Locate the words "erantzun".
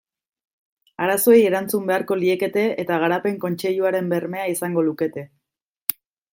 1.49-1.85